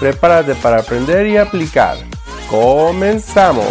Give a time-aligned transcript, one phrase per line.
[0.00, 1.96] Prepárate para aprender y aplicar.
[2.50, 3.64] ¡Comenzamos!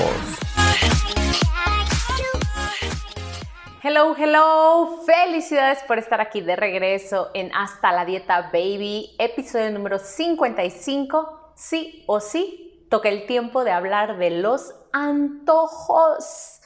[3.84, 10.00] Hello, hello, felicidades por estar aquí de regreso en Hasta la Dieta Baby, episodio número
[10.00, 16.62] 55, sí o sí, toca el tiempo de hablar de los antojos.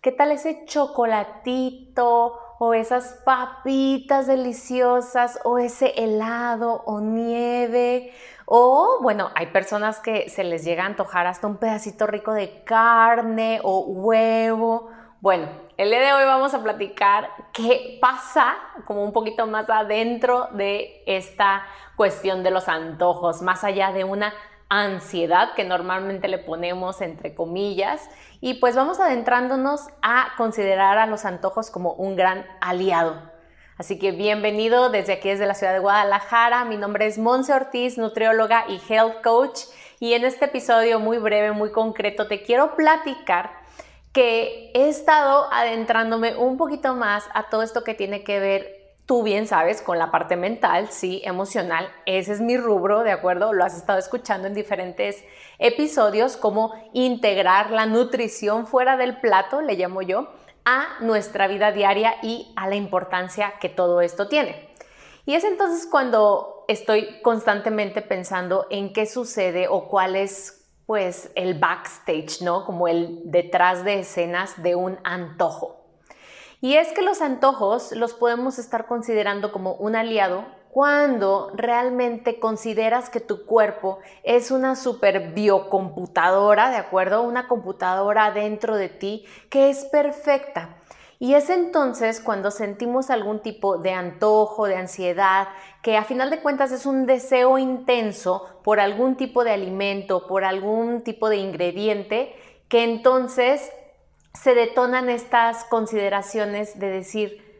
[0.00, 8.12] ¿Qué tal ese chocolatito o esas papitas deliciosas o ese helado o nieve?
[8.44, 12.62] O bueno, hay personas que se les llega a antojar hasta un pedacito rico de
[12.64, 14.90] carne o huevo.
[15.22, 20.48] Bueno, el día de hoy vamos a platicar qué pasa como un poquito más adentro
[20.52, 21.62] de esta
[21.96, 24.34] cuestión de los antojos, más allá de una
[24.70, 28.08] ansiedad que normalmente le ponemos entre comillas
[28.40, 33.20] y pues vamos adentrándonos a considerar a los antojos como un gran aliado.
[33.76, 36.64] Así que bienvenido desde aquí, desde la ciudad de Guadalajara.
[36.64, 39.60] Mi nombre es Monse Ortiz, nutrióloga y health coach.
[39.98, 43.50] Y en este episodio muy breve, muy concreto, te quiero platicar
[44.12, 48.79] que he estado adentrándome un poquito más a todo esto que tiene que ver
[49.10, 53.52] tú bien sabes, con la parte mental, sí, emocional, ese es mi rubro, ¿de acuerdo?
[53.52, 55.24] Lo has estado escuchando en diferentes
[55.58, 60.28] episodios, como integrar la nutrición fuera del plato, le llamo yo,
[60.64, 64.68] a nuestra vida diaria y a la importancia que todo esto tiene.
[65.26, 71.58] Y es entonces cuando estoy constantemente pensando en qué sucede o cuál es pues el
[71.58, 72.64] backstage, ¿no?
[72.64, 75.79] Como el detrás de escenas de un antojo.
[76.60, 83.10] Y es que los antojos los podemos estar considerando como un aliado cuando realmente consideras
[83.10, 87.22] que tu cuerpo es una super biocomputadora, ¿de acuerdo?
[87.22, 90.76] Una computadora dentro de ti que es perfecta.
[91.18, 95.48] Y es entonces cuando sentimos algún tipo de antojo, de ansiedad,
[95.82, 100.44] que a final de cuentas es un deseo intenso por algún tipo de alimento, por
[100.44, 102.34] algún tipo de ingrediente,
[102.68, 103.70] que entonces
[104.34, 107.50] se detonan estas consideraciones de decir,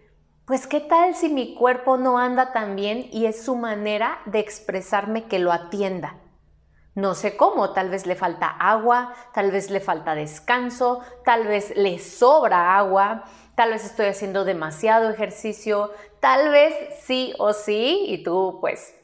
[0.47, 4.41] pues qué tal si mi cuerpo no anda tan bien y es su manera de
[4.41, 6.17] expresarme que lo atienda.
[6.95, 11.73] No sé cómo, tal vez le falta agua, tal vez le falta descanso, tal vez
[11.77, 18.25] le sobra agua, tal vez estoy haciendo demasiado ejercicio, tal vez sí o sí, y
[18.25, 18.95] tú pues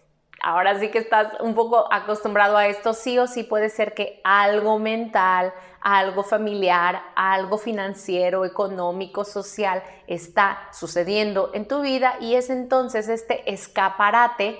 [0.46, 4.20] ahora sí que estás un poco acostumbrado a esto, sí o sí puede ser que
[4.22, 12.48] algo mental, algo familiar, algo financiero, económico, social está sucediendo en tu vida y es
[12.48, 14.56] entonces este escaparate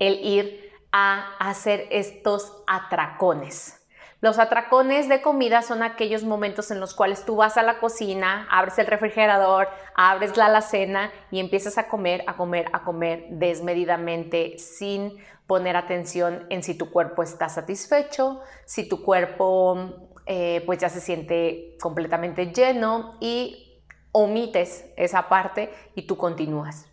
[0.00, 3.81] el ir a hacer estos atracones.
[4.22, 8.46] Los atracones de comida son aquellos momentos en los cuales tú vas a la cocina,
[8.52, 14.58] abres el refrigerador, abres la alacena y empiezas a comer, a comer, a comer desmedidamente
[14.58, 15.16] sin
[15.48, 21.00] poner atención en si tu cuerpo está satisfecho, si tu cuerpo eh, pues ya se
[21.00, 26.86] siente completamente lleno y omites esa parte y tú continúas.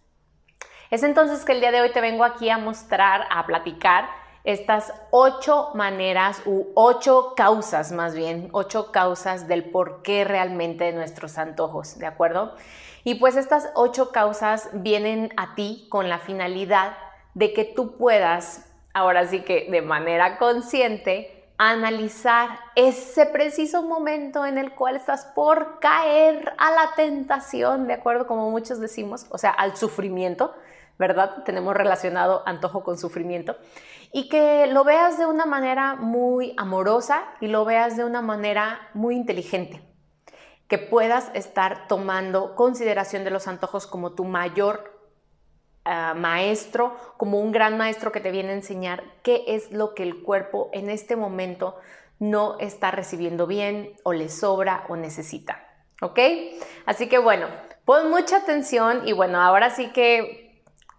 [0.89, 4.93] Es entonces que el día de hoy te vengo aquí a mostrar, a platicar estas
[5.11, 11.37] ocho maneras u ocho causas más bien, ocho causas del por qué realmente de nuestros
[11.37, 12.55] antojos, ¿de acuerdo?
[13.03, 16.97] Y pues estas ocho causas vienen a ti con la finalidad
[17.33, 24.57] de que tú puedas, ahora sí que de manera consciente, analizar ese preciso momento en
[24.57, 28.27] el cual estás por caer a la tentación, ¿de acuerdo?
[28.27, 30.53] Como muchos decimos, o sea, al sufrimiento,
[30.99, 31.43] ¿verdad?
[31.45, 33.55] Tenemos relacionado antojo con sufrimiento.
[34.11, 38.89] Y que lo veas de una manera muy amorosa y lo veas de una manera
[38.93, 39.81] muy inteligente.
[40.67, 45.09] Que puedas estar tomando consideración de los antojos como tu mayor
[45.85, 50.03] ah, maestro, como un gran maestro que te viene a enseñar qué es lo que
[50.03, 51.77] el cuerpo en este momento
[52.19, 55.65] no está recibiendo bien o le sobra o necesita.
[56.01, 56.19] ¿Ok?
[56.85, 57.47] Así que bueno,
[57.85, 60.48] pon mucha atención y bueno, ahora sí que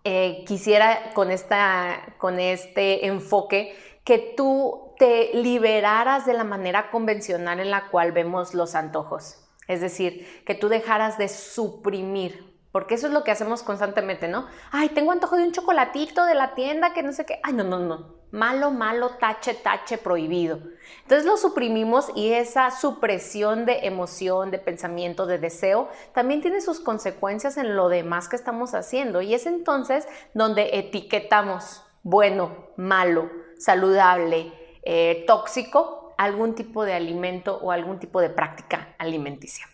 [0.05, 7.61] eh, quisiera con, esta, con este enfoque que tú te liberaras de la manera convencional
[7.61, 9.47] en la cual vemos los antojos.
[9.69, 14.47] Es decir, que tú dejaras de suprimir Porque eso es lo que hacemos constantemente, ¿no?
[14.71, 17.41] Ay, tengo antojo de un chocolatito de la tienda que no sé qué.
[17.43, 18.21] Ay, no, no, no.
[18.31, 20.61] Malo, malo, tache, tache, prohibido.
[21.03, 26.79] Entonces lo suprimimos y esa supresión de emoción, de pensamiento, de deseo, también tiene sus
[26.79, 29.21] consecuencias en lo demás que estamos haciendo.
[29.21, 34.53] Y es entonces donde etiquetamos bueno, malo, saludable,
[34.85, 39.67] eh, tóxico, algún tipo de alimento o algún tipo de práctica alimenticia.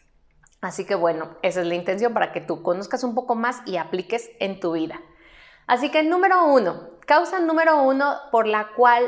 [0.66, 3.76] Así que bueno, esa es la intención para que tú conozcas un poco más y
[3.76, 5.00] apliques en tu vida.
[5.68, 9.04] Así que número uno, causa número uno por la cual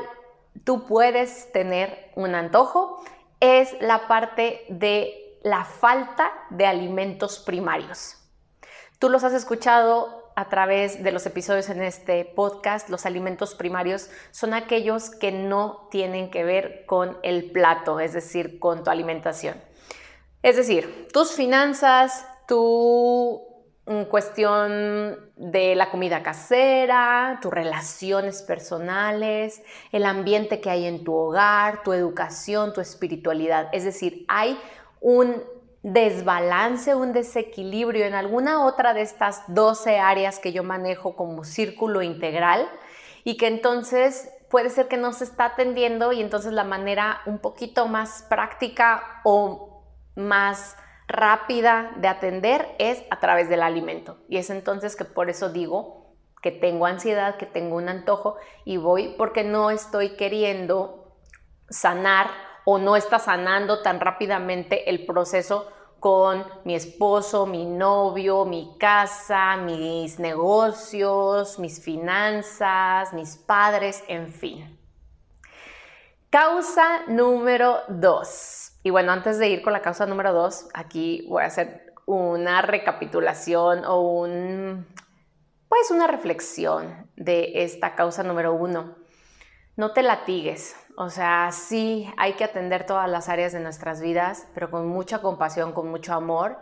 [0.62, 3.02] tú puedes tener un antojo
[3.40, 8.16] es la parte de la falta de alimentos primarios.
[9.00, 12.88] Tú los has escuchado a través de los episodios en este podcast.
[12.88, 18.60] Los alimentos primarios son aquellos que no tienen que ver con el plato, es decir,
[18.60, 19.67] con tu alimentación.
[20.42, 23.42] Es decir, tus finanzas, tu
[23.86, 31.14] mm, cuestión de la comida casera, tus relaciones personales, el ambiente que hay en tu
[31.14, 33.68] hogar, tu educación, tu espiritualidad.
[33.72, 34.58] Es decir, hay
[35.00, 35.42] un
[35.82, 42.02] desbalance, un desequilibrio en alguna otra de estas 12 áreas que yo manejo como círculo
[42.02, 42.68] integral
[43.24, 47.38] y que entonces puede ser que no se está atendiendo y entonces la manera un
[47.38, 49.77] poquito más práctica o
[50.18, 50.76] más
[51.06, 54.18] rápida de atender es a través del alimento.
[54.28, 58.76] Y es entonces que por eso digo que tengo ansiedad, que tengo un antojo y
[58.76, 61.16] voy porque no estoy queriendo
[61.70, 62.28] sanar
[62.64, 69.56] o no está sanando tan rápidamente el proceso con mi esposo, mi novio, mi casa,
[69.56, 74.78] mis negocios, mis finanzas, mis padres, en fin.
[76.30, 81.42] Causa número dos y bueno, antes de ir con la causa número dos, aquí voy
[81.42, 84.86] a hacer una recapitulación o un,
[85.68, 88.94] pues una reflexión de esta causa número uno.
[89.76, 94.48] No te latigues, o sea, sí hay que atender todas las áreas de nuestras vidas,
[94.54, 96.56] pero con mucha compasión, con mucho amor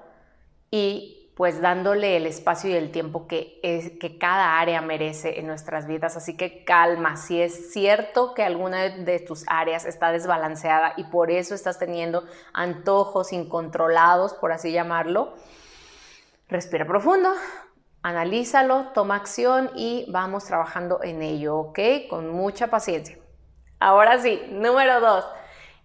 [0.72, 5.46] y pues dándole el espacio y el tiempo que, es, que cada área merece en
[5.46, 6.16] nuestras vidas.
[6.16, 11.30] Así que calma, si es cierto que alguna de tus áreas está desbalanceada y por
[11.30, 12.24] eso estás teniendo
[12.54, 15.34] antojos incontrolados, por así llamarlo,
[16.48, 17.34] respira profundo,
[18.02, 21.78] analízalo, toma acción y vamos trabajando en ello, ¿ok?
[22.08, 23.18] Con mucha paciencia.
[23.78, 25.26] Ahora sí, número dos,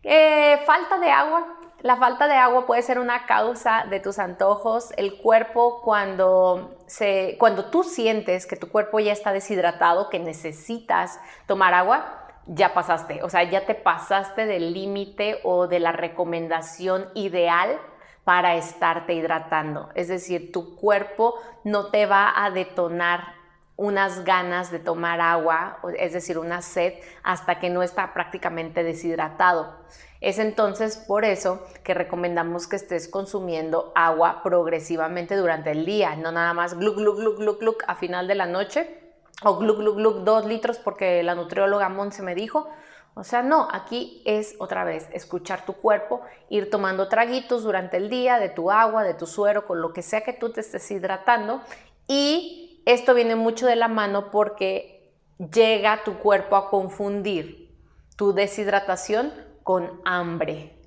[0.04, 4.92] eh, falta de agua la falta de agua puede ser una causa de tus antojos.
[4.98, 11.20] El cuerpo cuando, se, cuando tú sientes que tu cuerpo ya está deshidratado, que necesitas
[11.48, 13.24] tomar agua, ya pasaste.
[13.24, 17.80] O sea, ya te pasaste del límite o de la recomendación ideal
[18.24, 19.90] para estarte hidratando.
[19.96, 23.41] Es decir, tu cuerpo no te va a detonar
[23.82, 26.94] unas ganas de tomar agua, es decir, una sed,
[27.24, 29.76] hasta que no está prácticamente deshidratado.
[30.22, 36.32] Es entonces por eso que recomendamos que estés consumiendo agua progresivamente durante el día, no
[36.32, 39.00] nada más gluc, gluc, gluc, gluc, gluc a final de la noche
[39.44, 42.70] o gluc, gluc, gluc, dos litros porque la nutrióloga Monse me dijo.
[43.16, 48.10] O sea, no, aquí es otra vez escuchar tu cuerpo, ir tomando traguitos durante el
[48.10, 50.90] día de tu agua, de tu suero, con lo que sea que tú te estés
[50.92, 51.62] hidratando.
[52.08, 57.76] Y esto viene mucho de la mano porque llega tu cuerpo a confundir
[58.16, 59.34] tu deshidratación
[59.64, 60.78] con hambre.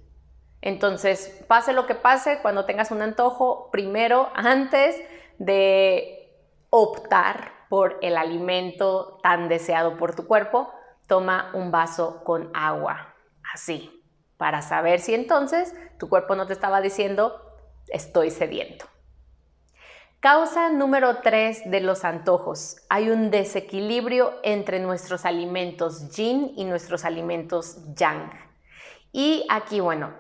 [0.61, 4.97] Entonces, pase lo que pase, cuando tengas un antojo, primero, antes
[5.39, 6.33] de
[6.71, 10.73] optar por el alimento tan deseado por tu cuerpo,
[11.07, 13.15] toma un vaso con agua,
[13.53, 14.03] así,
[14.37, 17.41] para saber si entonces tu cuerpo no te estaba diciendo,
[17.89, 18.87] estoy sediento.
[20.25, 22.79] Causa número 3 de los antojos.
[22.89, 28.31] Hay un desequilibrio entre nuestros alimentos yin y nuestros alimentos yang.
[29.13, 30.15] Y aquí, bueno,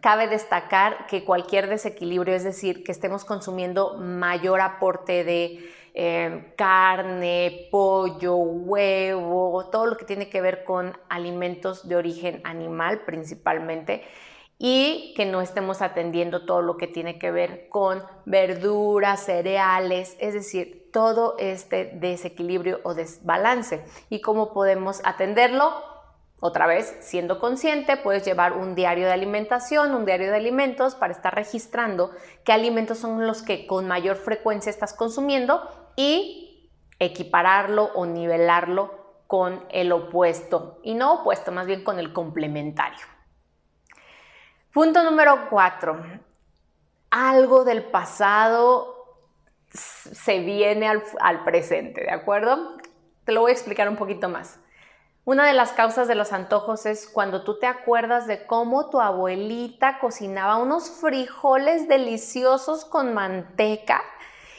[0.00, 7.68] cabe destacar que cualquier desequilibrio, es decir, que estemos consumiendo mayor aporte de eh, carne,
[7.70, 14.02] pollo, huevo, todo lo que tiene que ver con alimentos de origen animal principalmente,
[14.64, 20.34] y que no estemos atendiendo todo lo que tiene que ver con verduras, cereales, es
[20.34, 23.84] decir, todo este desequilibrio o desbalance.
[24.08, 25.74] ¿Y cómo podemos atenderlo?
[26.38, 31.12] Otra vez, siendo consciente, puedes llevar un diario de alimentación, un diario de alimentos para
[31.12, 32.12] estar registrando
[32.44, 35.60] qué alimentos son los que con mayor frecuencia estás consumiendo
[35.96, 38.92] y equipararlo o nivelarlo
[39.26, 43.11] con el opuesto, y no opuesto, más bien con el complementario.
[44.72, 46.02] Punto número cuatro.
[47.10, 49.04] Algo del pasado
[49.68, 50.88] se viene
[51.20, 52.78] al, presente, ¿de acuerdo?
[53.24, 54.60] Te lo voy a explicar un poquito más.
[55.26, 59.02] Una de las causas de los antojos es cuando tú te acuerdas de cómo tu
[59.02, 64.02] abuelita cocinaba unos frijoles deliciosos con manteca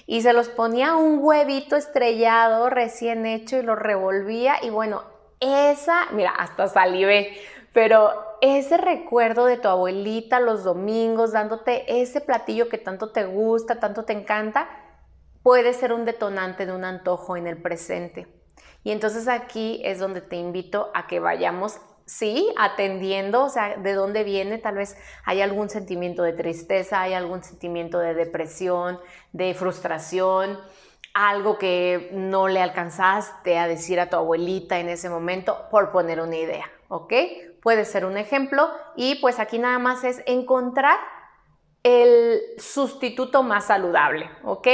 [0.05, 5.03] y se los ponía un huevito estrellado recién hecho y lo revolvía y bueno,
[5.39, 7.35] esa, mira, hasta salivé,
[7.73, 13.79] pero ese recuerdo de tu abuelita los domingos dándote ese platillo que tanto te gusta,
[13.79, 14.67] tanto te encanta,
[15.43, 18.27] puede ser un detonante de un antojo en el presente.
[18.83, 23.93] Y entonces aquí es donde te invito a que vayamos, sí, atendiendo, o sea, de
[23.93, 28.99] dónde viene, tal vez hay algún sentimiento de tristeza, hay algún sentimiento de depresión,
[29.31, 30.59] de frustración,
[31.13, 36.19] algo que no le alcanzaste a decir a tu abuelita en ese momento, por poner
[36.19, 37.13] una idea, ¿ok?
[37.63, 40.99] Puede ser un ejemplo y pues aquí nada más es encontrar
[41.81, 44.67] el sustituto más saludable, ¿ok?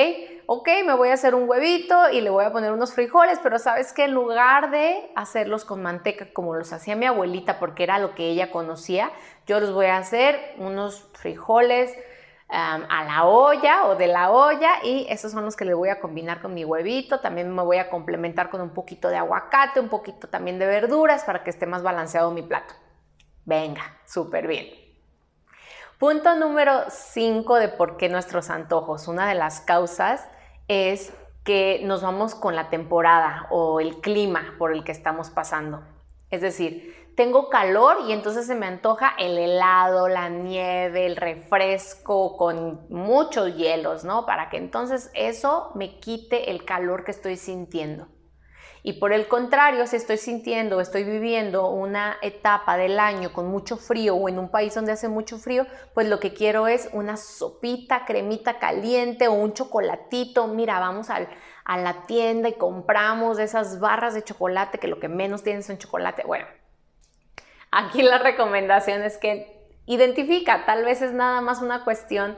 [0.51, 3.59] ok, me voy a hacer un huevito y le voy a poner unos frijoles, pero
[3.59, 7.99] sabes que en lugar de hacerlos con manteca como los hacía mi abuelita, porque era
[7.99, 9.11] lo que ella conocía,
[9.45, 11.95] yo los voy a hacer unos frijoles
[12.49, 15.99] a la olla o de la olla y esos son los que le voy a
[15.99, 17.19] combinar con mi huevito.
[17.19, 21.23] También me voy a complementar con un poquito de aguacate, un poquito también de verduras
[21.23, 22.73] para que esté más balanceado mi plato.
[23.45, 24.67] Venga, súper bien.
[25.99, 29.07] Punto número 5 de por qué nuestros antojos.
[29.07, 30.27] Una de las causas
[30.67, 31.13] es
[31.43, 35.83] que nos vamos con la temporada o el clima por el que estamos pasando.
[36.29, 42.37] Es decir, tengo calor y entonces se me antoja el helado, la nieve, el refresco
[42.37, 44.25] con muchos hielos, ¿no?
[44.25, 48.07] Para que entonces eso me quite el calor que estoy sintiendo.
[48.83, 53.75] Y por el contrario, si estoy sintiendo, estoy viviendo una etapa del año con mucho
[53.75, 57.17] frío o en un país donde hace mucho frío, pues lo que quiero es una
[57.17, 60.47] sopita, cremita caliente o un chocolatito.
[60.47, 61.19] Mira, vamos a
[61.75, 66.23] la tienda y compramos esas barras de chocolate que lo que menos tienen son chocolate.
[66.25, 66.45] Bueno,
[67.71, 72.37] aquí la recomendación es que identifica, tal vez es nada más una cuestión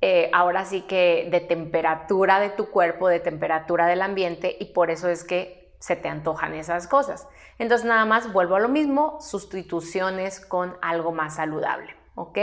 [0.00, 4.90] eh, ahora sí que de temperatura de tu cuerpo, de temperatura del ambiente y por
[4.90, 7.26] eso es que se te antojan esas cosas.
[7.58, 12.38] Entonces nada más vuelvo a lo mismo, sustituciones con algo más saludable, ¿ok?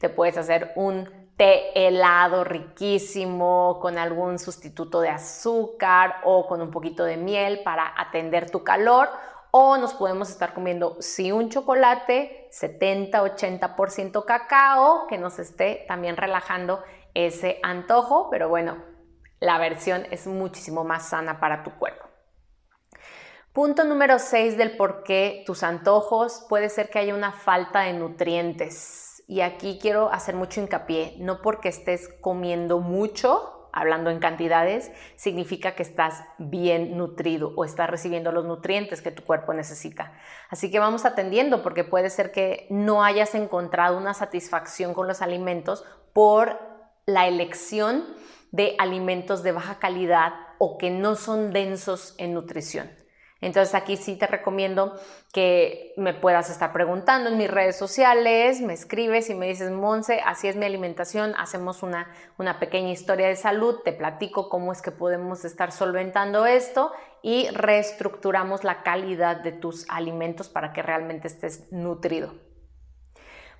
[0.00, 6.70] Te puedes hacer un té helado riquísimo con algún sustituto de azúcar o con un
[6.70, 9.08] poquito de miel para atender tu calor
[9.52, 16.82] o nos podemos estar comiendo sí un chocolate 70-80% cacao que nos esté también relajando
[17.14, 18.82] ese antojo, pero bueno,
[19.40, 22.06] la versión es muchísimo más sana para tu cuerpo.
[23.52, 27.92] Punto número 6 del por qué tus antojos puede ser que haya una falta de
[27.92, 29.22] nutrientes.
[29.28, 35.74] Y aquí quiero hacer mucho hincapié, no porque estés comiendo mucho, hablando en cantidades, significa
[35.74, 40.12] que estás bien nutrido o estás recibiendo los nutrientes que tu cuerpo necesita.
[40.50, 45.22] Así que vamos atendiendo porque puede ser que no hayas encontrado una satisfacción con los
[45.22, 46.58] alimentos por
[47.06, 48.04] la elección
[48.50, 53.01] de alimentos de baja calidad o que no son densos en nutrición.
[53.42, 54.98] Entonces aquí sí te recomiendo
[55.32, 60.20] que me puedas estar preguntando en mis redes sociales, me escribes y me dices, Monse,
[60.24, 62.08] así es mi alimentación, hacemos una,
[62.38, 67.48] una pequeña historia de salud, te platico cómo es que podemos estar solventando esto y
[67.50, 72.51] reestructuramos la calidad de tus alimentos para que realmente estés nutrido.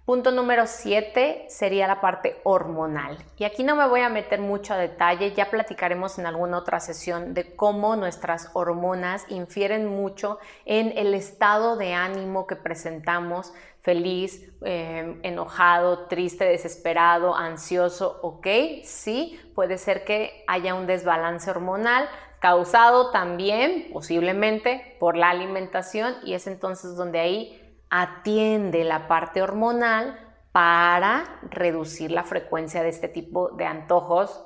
[0.04, 3.18] Punto número 7 sería la parte hormonal.
[3.38, 6.80] Y aquí no me voy a meter mucho a detalle, ya platicaremos en alguna otra
[6.80, 14.52] sesión de cómo nuestras hormonas infieren mucho en el estado de ánimo que presentamos, feliz,
[14.64, 18.46] eh, enojado, triste, desesperado, ansioso, ¿ok?
[18.82, 22.08] Sí, puede ser que haya un desbalance hormonal
[22.40, 27.61] causado también posiblemente por la alimentación y es entonces donde ahí
[27.94, 30.18] atiende la parte hormonal
[30.50, 34.42] para reducir la frecuencia de este tipo de antojos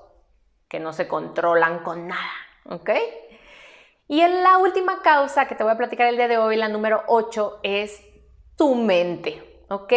[0.68, 2.32] que no se controlan con nada,
[2.68, 2.90] ¿ok?
[4.08, 6.66] Y en la última causa que te voy a platicar el día de hoy, la
[6.66, 8.02] número 8, es
[8.56, 9.92] tu mente, ¿ok?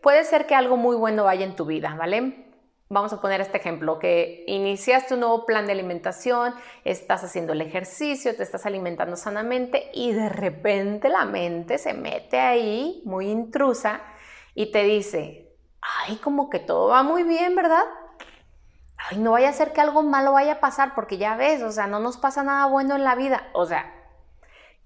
[0.00, 2.45] Puede ser que algo muy bueno vaya en tu vida, ¿vale?
[2.88, 7.60] Vamos a poner este ejemplo, que iniciaste un nuevo plan de alimentación, estás haciendo el
[7.60, 14.02] ejercicio, te estás alimentando sanamente y de repente la mente se mete ahí muy intrusa
[14.54, 17.82] y te dice, ay, como que todo va muy bien, ¿verdad?
[18.96, 21.72] Ay, no vaya a ser que algo malo vaya a pasar porque ya ves, o
[21.72, 23.48] sea, no nos pasa nada bueno en la vida.
[23.52, 23.92] O sea,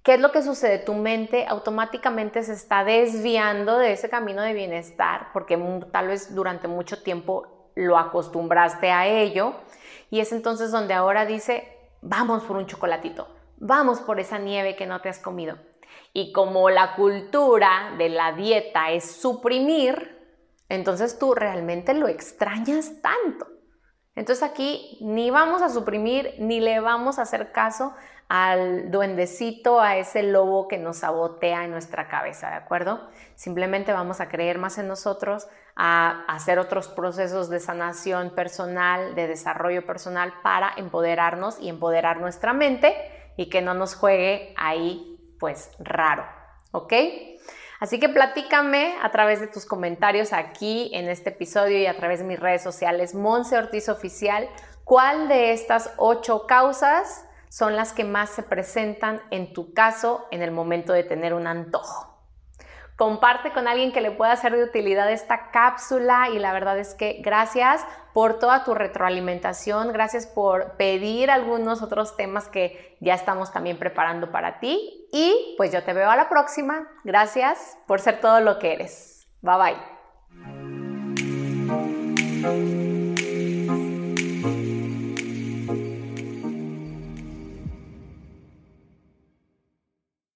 [0.03, 0.79] ¿qué es lo que sucede?
[0.79, 5.59] Tu mente automáticamente se está desviando de ese camino de bienestar porque
[5.93, 9.55] tal vez durante mucho tiempo lo acostumbraste a ello
[10.11, 14.87] Y es entonces donde ahora dice, vamos por un chocolatito, vamos por esa nieve que
[14.87, 15.57] no te has comido.
[16.13, 20.19] Y como la cultura de la dieta es suprimir,
[20.69, 23.47] entonces tú realmente lo extrañas tanto.
[24.17, 27.95] Entonces aquí ni vamos a suprimir ni le vamos a hacer caso
[28.29, 33.09] al duendecito, a ese lobo que nos sabotea en nuestra cabeza, ¿de acuerdo?
[33.35, 35.49] Simplemente vamos a creer más en nosotros,
[35.83, 42.53] a hacer otros procesos de sanación personal, de desarrollo personal para empoderarnos y empoderar nuestra
[42.53, 42.95] mente
[43.39, 46.27] y que no nos juegue ahí pues raro,
[46.73, 46.93] ¿ok?
[47.81, 52.19] Así que platícame a través de tus comentarios aquí en este episodio y a través
[52.19, 54.51] de mis redes sociales, Monse Ortiz Oficial,
[54.85, 60.43] cuál de estas ocho causas son las que más se presentan en tu caso en
[60.43, 62.10] el momento de tener un antojo.
[63.01, 66.95] Comparte con alguien que le pueda ser de utilidad esta cápsula y la verdad es
[66.95, 73.55] que gracias por toda tu retroalimentación, gracias por pedir algunos otros temas que ya estamos
[73.55, 76.89] también preparando para ti y pues yo te veo a la próxima.
[77.03, 79.27] Gracias por ser todo lo que eres.
[79.41, 79.77] Bye
[82.43, 82.90] bye.